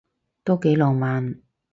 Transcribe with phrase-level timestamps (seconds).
[0.43, 1.43] 都幾浪漫